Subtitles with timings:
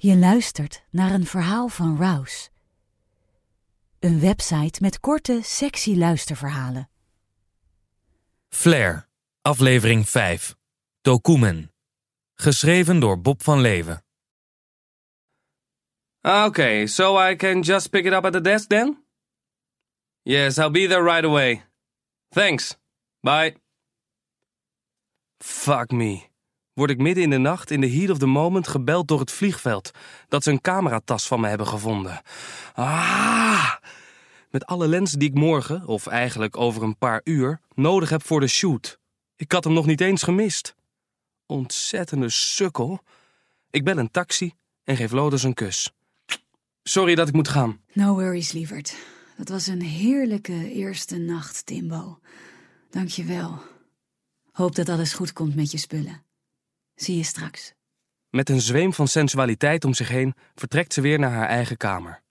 [0.00, 2.48] Je luistert naar een verhaal van Rouse.
[3.98, 6.90] Een website met korte, sexy luisterverhalen.
[8.48, 9.08] Flair,
[9.42, 10.56] aflevering 5.
[11.00, 11.72] Dokumen.
[12.34, 14.04] Geschreven door Bob van Leeuwen.
[16.22, 19.04] Okay, so I can just pick it up at the desk then?
[20.22, 21.62] Yes, I'll be there right away.
[22.28, 22.76] Thanks.
[23.20, 23.56] Bye.
[25.38, 26.27] Fuck me.
[26.78, 29.30] Word ik midden in de nacht, in the heat of the moment, gebeld door het
[29.30, 29.90] vliegveld
[30.28, 32.20] dat ze een cameratas van me hebben gevonden.
[32.74, 33.74] Ah!
[34.50, 38.40] Met alle lenzen die ik morgen, of eigenlijk over een paar uur, nodig heb voor
[38.40, 38.98] de shoot.
[39.36, 40.74] Ik had hem nog niet eens gemist.
[41.46, 43.00] Ontzettende sukkel.
[43.70, 44.52] Ik bel een taxi
[44.84, 45.92] en geef Lotus een kus.
[46.82, 47.80] Sorry dat ik moet gaan.
[47.92, 48.96] No worries, lieverd.
[49.36, 52.18] Dat was een heerlijke eerste nacht, Timbo.
[52.90, 53.62] Dank je wel.
[54.52, 56.26] Hoop dat alles goed komt met je spullen.
[57.00, 57.72] Zie je straks.
[58.30, 62.22] Met een zweem van sensualiteit om zich heen vertrekt ze weer naar haar eigen kamer.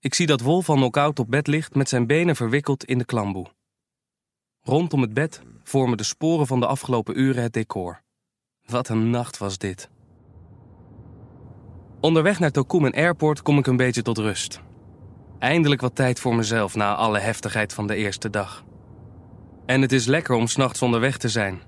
[0.00, 3.04] Ik zie dat Wolf al knock-out op bed ligt met zijn benen verwikkeld in de
[3.04, 3.46] klamboe.
[4.60, 8.02] Rondom het bed vormen de sporen van de afgelopen uren het decor.
[8.62, 9.90] Wat een nacht was dit.
[12.00, 14.60] Onderweg naar Tokumen Airport kom ik een beetje tot rust.
[15.38, 18.64] Eindelijk wat tijd voor mezelf na alle heftigheid van de eerste dag.
[19.66, 21.67] En het is lekker om s'nachts onderweg te zijn.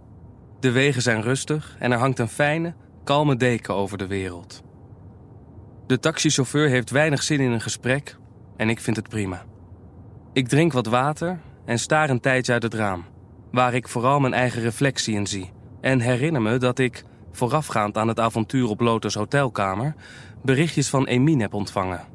[0.61, 4.63] De wegen zijn rustig en er hangt een fijne, kalme deken over de wereld.
[5.87, 8.17] De taxichauffeur heeft weinig zin in een gesprek
[8.57, 9.45] en ik vind het prima.
[10.33, 13.05] Ik drink wat water en staar een tijdje uit het raam,
[13.53, 15.51] waar ik vooral mijn eigen reflectie in zie.
[15.81, 19.95] En herinner me dat ik, voorafgaand aan het avontuur op Lotus Hotelkamer,
[20.43, 22.07] berichtjes van Emine heb ontvangen.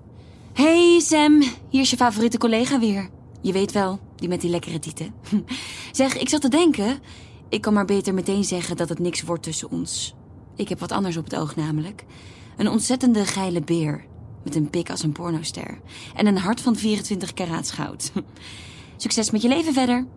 [0.54, 3.10] Hey Sam, hier is je favoriete collega weer.
[3.42, 5.14] Je weet wel, die met die lekkere tieten.
[5.92, 7.00] Zeg, ik zat te denken,
[7.50, 10.16] ik kan maar beter meteen zeggen dat het niks wordt tussen ons.
[10.56, 12.06] Ik heb wat anders op het oog namelijk.
[12.58, 14.06] Een ontzettende geile beer.
[14.44, 15.80] Met een pik als een pornoster.
[16.16, 18.12] En een hart van 24 karaats goud.
[18.98, 20.08] Succes met je leven verder.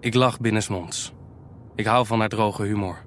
[0.00, 1.12] Ik lach binnensmonds.
[1.74, 3.04] Ik hou van haar droge humor.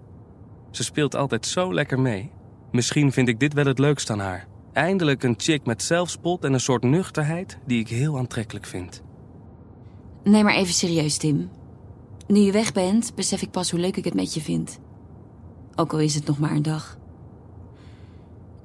[0.72, 2.32] Ze speelt altijd zo lekker mee.
[2.72, 4.48] Misschien vind ik dit wel het leukst aan haar.
[4.74, 9.04] Eindelijk een chick met zelfspot en een soort nuchterheid die ik heel aantrekkelijk vind.
[10.24, 11.50] Nee, maar even serieus, Tim.
[12.28, 14.80] Nu je weg bent, besef ik pas hoe leuk ik het met je vind.
[15.76, 16.98] Ook al is het nog maar een dag.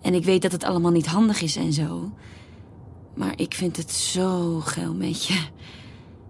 [0.00, 2.12] En ik weet dat het allemaal niet handig is en zo.
[3.14, 5.40] Maar ik vind het zo geil met je.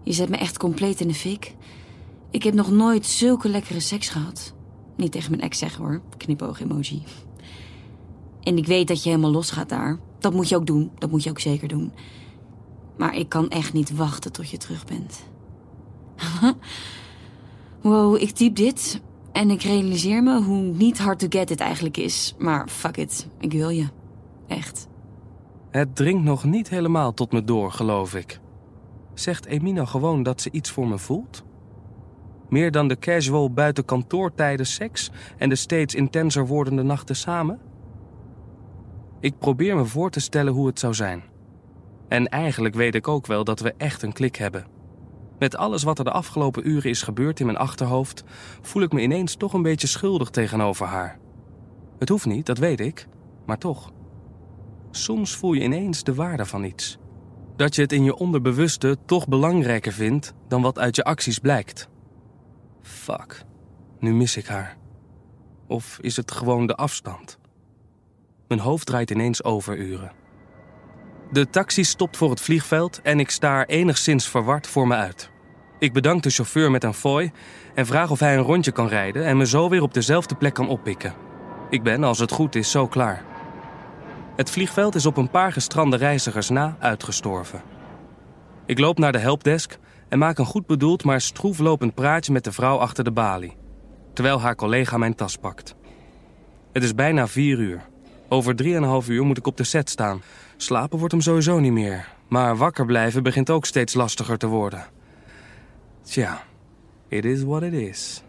[0.03, 1.55] Je zet me echt compleet in de fik.
[2.31, 4.55] Ik heb nog nooit zulke lekkere seks gehad.
[4.97, 7.03] Niet tegen mijn ex zeggen hoor, knipoog-emoji.
[8.43, 9.99] En ik weet dat je helemaal losgaat daar.
[10.19, 11.93] Dat moet je ook doen, dat moet je ook zeker doen.
[12.97, 15.23] Maar ik kan echt niet wachten tot je terug bent.
[17.83, 19.03] wow, ik typ dit
[19.33, 22.35] en ik realiseer me hoe niet hard to get dit eigenlijk is.
[22.39, 23.89] Maar fuck it, ik wil je.
[24.47, 24.89] Echt.
[25.71, 28.41] Het dringt nog niet helemaal tot me door, geloof ik.
[29.15, 31.45] Zegt Emina gewoon dat ze iets voor me voelt?
[32.49, 37.61] Meer dan de casual buiten kantoortijden seks en de steeds intenser wordende nachten samen?
[39.21, 41.23] Ik probeer me voor te stellen hoe het zou zijn.
[42.09, 44.67] En eigenlijk weet ik ook wel dat we echt een klik hebben.
[45.41, 48.25] Met alles wat er de afgelopen uren is gebeurd in mijn achterhoofd,
[48.61, 51.19] voel ik me ineens toch een beetje schuldig tegenover haar.
[51.99, 53.07] Het hoeft niet, dat weet ik,
[53.47, 53.93] maar toch.
[54.91, 56.99] Soms voel je ineens de waarde van iets.
[57.57, 61.89] Dat je het in je onderbewuste toch belangrijker vindt dan wat uit je acties blijkt.
[62.83, 63.45] Fuck,
[63.99, 64.77] nu mis ik haar.
[65.67, 67.39] Of is het gewoon de afstand?
[68.49, 70.13] Mijn hoofd draait ineens overuren.
[71.33, 75.31] De taxi stopt voor het vliegveld en ik staar enigszins verward voor me uit.
[75.79, 77.31] Ik bedank de chauffeur met een fooi
[77.75, 80.55] en vraag of hij een rondje kan rijden en me zo weer op dezelfde plek
[80.55, 81.15] kan oppikken.
[81.69, 83.25] Ik ben, als het goed is, zo klaar.
[84.37, 87.63] Het vliegveld is op een paar gestrande reizigers na uitgestorven.
[88.67, 92.53] Ik loop naar de helpdesk en maak een goed bedoeld maar stroeflopend praatje met de
[92.53, 93.57] vrouw achter de balie,
[94.13, 95.75] terwijl haar collega mijn tas pakt.
[96.73, 97.89] Het is bijna vier uur.
[98.29, 100.23] Over drieënhalf uur moet ik op de set staan.
[100.63, 104.85] Slapen wordt hem sowieso niet meer, maar wakker blijven begint ook steeds lastiger te worden.
[106.03, 106.43] Tja,
[107.09, 108.23] it is what it is.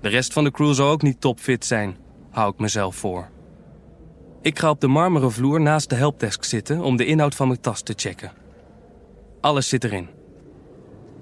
[0.00, 1.96] De rest van de crew zal ook niet topfit zijn,
[2.30, 3.28] hou ik mezelf voor.
[4.42, 7.60] Ik ga op de marmeren vloer naast de helpdesk zitten om de inhoud van mijn
[7.60, 8.32] tas te checken.
[9.40, 10.08] Alles zit erin.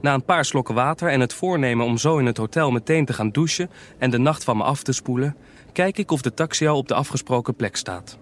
[0.00, 3.12] Na een paar slokken water en het voornemen om zo in het hotel meteen te
[3.12, 5.36] gaan douchen en de nacht van me af te spoelen,
[5.72, 8.18] kijk ik of de taxi al op de afgesproken plek staat.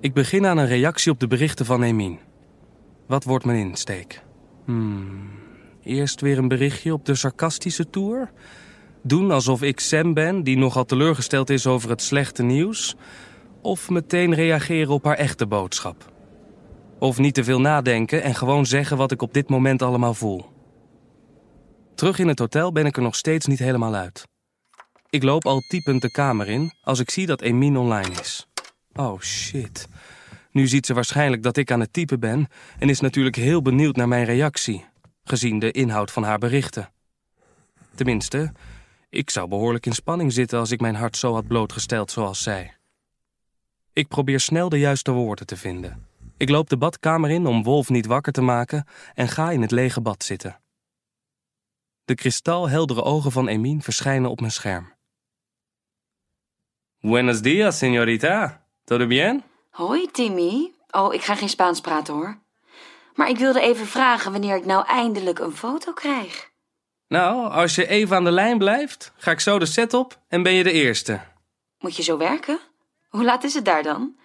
[0.00, 2.18] Ik begin aan een reactie op de berichten van Emin.
[3.06, 4.22] Wat wordt mijn insteek?
[4.64, 5.30] Hmm,
[5.82, 8.32] eerst weer een berichtje op de sarcastische tour?
[9.02, 12.96] Doen alsof ik Sam ben, die nogal teleurgesteld is over het slechte nieuws?
[13.62, 16.12] Of meteen reageren op haar echte boodschap.
[16.98, 20.46] Of niet te veel nadenken en gewoon zeggen wat ik op dit moment allemaal voel.
[21.94, 24.26] Terug in het hotel ben ik er nog steeds niet helemaal uit.
[25.10, 28.46] Ik loop al typend de kamer in als ik zie dat Emine online is.
[28.96, 29.88] Oh shit.
[30.50, 32.46] Nu ziet ze waarschijnlijk dat ik aan het typen ben
[32.78, 34.84] en is natuurlijk heel benieuwd naar mijn reactie,
[35.24, 36.92] gezien de inhoud van haar berichten.
[37.94, 38.52] Tenminste,
[39.08, 42.74] ik zou behoorlijk in spanning zitten als ik mijn hart zo had blootgesteld zoals zij.
[43.92, 46.06] Ik probeer snel de juiste woorden te vinden.
[46.36, 49.70] Ik loop de badkamer in om Wolf niet wakker te maken en ga in het
[49.70, 50.60] lege bad zitten.
[52.04, 54.94] De kristalheldere ogen van Emine verschijnen op mijn scherm.
[57.00, 58.65] Buenos dias, señorita.
[58.86, 59.42] ¿Todo bien?
[59.70, 60.72] Hoi, Timmy.
[60.90, 62.38] Oh, ik ga geen Spaans praten hoor.
[63.14, 66.50] Maar ik wilde even vragen wanneer ik nou eindelijk een foto krijg.
[67.08, 70.42] Nou, als je even aan de lijn blijft, ga ik zo de set op en
[70.42, 71.20] ben je de eerste.
[71.78, 72.58] Moet je zo werken?
[73.08, 74.16] Hoe laat is het daar dan?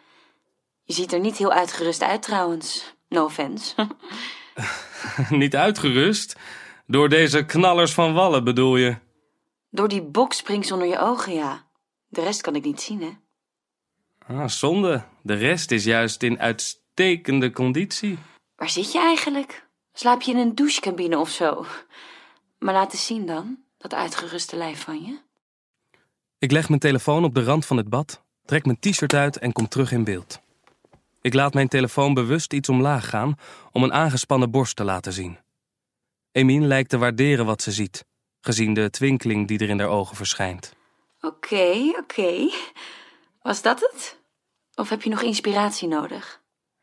[0.84, 2.94] Je ziet er niet heel uitgerust uit trouwens.
[3.08, 3.88] No offense.
[5.30, 6.36] niet uitgerust?
[6.88, 8.98] Door deze knallers van wallen bedoel je?
[9.69, 11.68] Door die boksprings onder je ogen, ja.
[12.08, 13.12] De rest kan ik niet zien, hè?
[14.31, 15.04] Ah, zonde.
[15.22, 18.18] De rest is juist in uitstekende conditie.
[18.56, 19.68] Waar zit je eigenlijk?
[19.94, 21.66] Slaap je in een douchecabine of zo?
[22.60, 25.19] Maar laat eens zien dan, dat uitgeruste lijf van je.
[26.38, 29.51] Ik leg mijn telefoon op de rand van het bad, trek mijn t-shirt uit en
[29.51, 30.39] kom terug in beeld.
[31.22, 33.36] Ik laat mijn telefoon bewust iets omlaag gaan
[33.72, 35.38] om een aangespannen borst te laten zien.
[36.31, 38.06] Emine lijkt te waarderen wat ze ziet,
[38.42, 40.74] gezien de twinkeling die er in haar ogen verschijnt.
[41.22, 42.50] Oké, oké.
[43.42, 44.20] Was dat het?
[44.81, 46.42] Of heb je nog inspiratie nodig?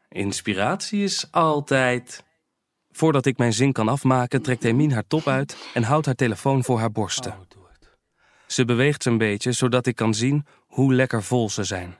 [0.08, 2.24] Inspiratie is altijd.
[2.90, 6.64] Voordat ik mijn zin kan afmaken, trekt Emine haar top uit en houdt haar telefoon
[6.64, 7.34] voor haar borsten.
[8.46, 11.98] Ze beweegt ze een beetje, zodat ik kan zien hoe lekker vol ze zijn.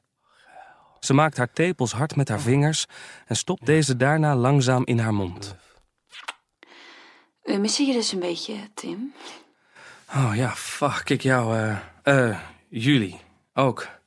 [1.00, 2.86] Ze maakt haar tepels hard met haar vingers
[3.26, 5.56] en stopt deze daarna langzaam in haar mond.
[7.42, 9.14] We missen je dus een beetje, Tim.
[10.08, 11.58] Oh ja, fuck, ik jou.
[11.58, 13.20] eh uh, jullie
[13.54, 13.97] ook.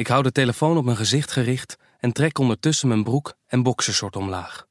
[0.00, 4.16] Ik hou de telefoon op mijn gezicht gericht en trek ondertussen mijn broek en boxershort
[4.16, 4.66] omlaag.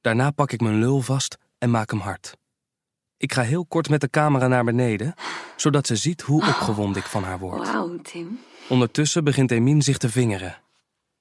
[0.00, 2.36] Daarna pak ik mijn lul vast en maak hem hard.
[3.16, 5.14] Ik ga heel kort met de camera naar beneden,
[5.56, 7.66] zodat ze ziet hoe opgewonden ik van haar word.
[7.66, 8.38] Wauw, Tim.
[8.68, 10.62] Ondertussen begint Emine zich te vingeren.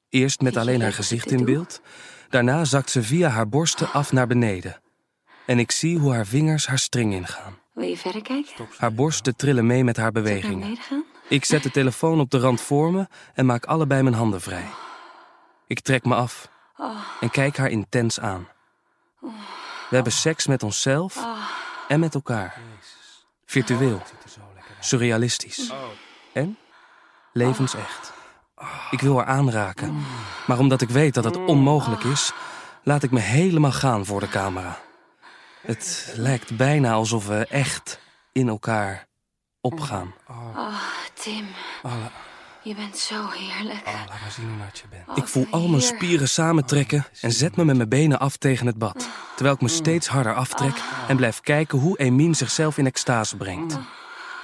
[0.09, 1.81] Eerst met alleen haar gezicht in beeld,
[2.29, 4.81] daarna zakt ze via haar borsten af naar beneden.
[5.45, 7.57] En ik zie hoe haar vingers haar string ingaan.
[7.73, 8.67] Wil je verder kijken?
[8.77, 10.77] Haar borsten trillen mee met haar bewegingen.
[11.27, 14.67] Ik zet de telefoon op de rand voor me en maak allebei mijn handen vrij.
[15.67, 16.49] Ik trek me af
[17.19, 18.47] en kijk haar intens aan.
[19.89, 21.25] We hebben seks met onszelf
[21.87, 22.59] en met elkaar.
[23.45, 24.01] Virtueel,
[24.79, 25.71] surrealistisch
[26.33, 26.57] en
[27.33, 28.13] levensecht.
[28.91, 30.05] Ik wil haar aanraken,
[30.47, 32.31] maar omdat ik weet dat het onmogelijk is,
[32.83, 34.79] laat ik me helemaal gaan voor de camera.
[35.61, 37.99] Het lijkt bijna alsof we echt
[38.31, 39.07] in elkaar
[39.61, 40.13] opgaan.
[41.27, 41.45] Oh, Tim.
[42.61, 43.87] Je bent zo heerlijk.
[43.87, 45.17] Oh, laat maar zien hoe je bent.
[45.17, 48.77] ik voel al mijn spieren samentrekken en zet me met mijn benen af tegen het
[48.77, 49.07] bad.
[49.35, 50.73] Terwijl ik me steeds harder aftrek
[51.07, 53.77] en blijf kijken hoe Emine zichzelf in extase brengt.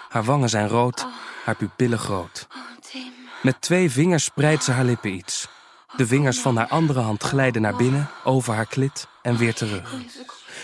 [0.09, 1.07] Haar wangen zijn rood,
[1.45, 2.47] haar pupillen groot.
[3.41, 5.47] Met twee vingers spreidt ze haar lippen iets.
[5.95, 9.93] De vingers van haar andere hand glijden naar binnen, over haar klit en weer terug.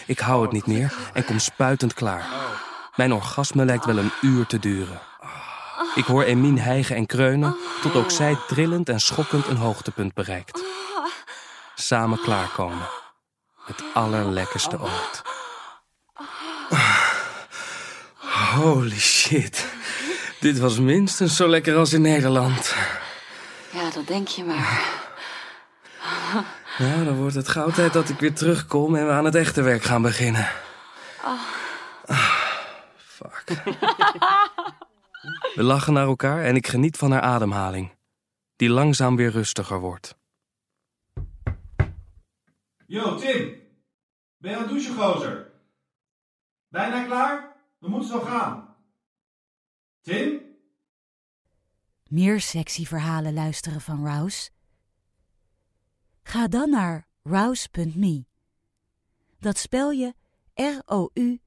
[0.05, 2.25] Ik hou het niet meer en kom spuitend klaar.
[2.95, 4.99] Mijn orgasme lijkt wel een uur te duren.
[5.95, 10.63] Ik hoor Emine hijgen en kreunen, tot ook zij trillend en schokkend een hoogtepunt bereikt.
[11.75, 12.87] Samen klaarkomen.
[13.65, 15.21] Het allerlekkerste ooit.
[18.55, 19.67] Holy shit.
[20.39, 22.75] Dit was minstens zo lekker als in Nederland.
[23.71, 24.81] Ja, dat denk je maar.
[26.77, 29.61] Nou, dan wordt het gauw tijd dat ik weer terugkom en we aan het echte
[29.61, 30.49] werk gaan beginnen.
[32.05, 32.31] Ah,
[32.97, 33.43] fuck.
[35.57, 37.95] We lachen naar elkaar en ik geniet van haar ademhaling,
[38.55, 40.17] die langzaam weer rustiger wordt.
[42.85, 43.55] Yo, Tim.
[44.37, 45.51] Ben je aan het douchen, gozer?
[46.67, 47.55] Bijna klaar?
[47.77, 48.75] We moeten zo gaan.
[50.01, 50.41] Tim?
[52.07, 54.49] Meer sexy verhalen luisteren van Rouse?
[56.23, 58.25] Ga dan naar rouse.me.
[59.39, 60.13] Dat spel je
[60.53, 61.45] R-O-U-Z-E.me.